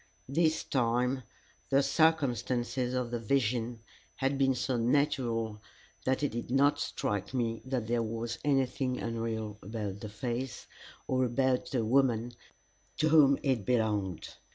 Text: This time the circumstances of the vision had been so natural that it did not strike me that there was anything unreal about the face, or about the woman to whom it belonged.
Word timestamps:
This 0.27 0.63
time 0.63 1.21
the 1.69 1.83
circumstances 1.83 2.95
of 2.95 3.11
the 3.11 3.19
vision 3.19 3.81
had 4.15 4.35
been 4.35 4.55
so 4.55 4.75
natural 4.75 5.61
that 6.05 6.23
it 6.23 6.31
did 6.31 6.49
not 6.49 6.79
strike 6.79 7.35
me 7.35 7.61
that 7.65 7.85
there 7.85 8.01
was 8.01 8.39
anything 8.43 8.97
unreal 8.99 9.59
about 9.61 9.99
the 9.99 10.09
face, 10.09 10.65
or 11.07 11.23
about 11.23 11.69
the 11.69 11.85
woman 11.85 12.31
to 12.97 13.09
whom 13.09 13.37
it 13.43 13.63
belonged. 13.63 14.27